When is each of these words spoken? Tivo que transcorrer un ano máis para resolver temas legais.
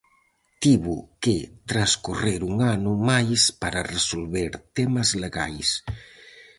Tivo 0.63 0.95
que 1.23 1.35
transcorrer 1.71 2.39
un 2.51 2.55
ano 2.75 2.91
máis 3.09 3.41
para 3.61 3.87
resolver 3.95 4.51
temas 4.77 5.09
legais. 5.23 5.69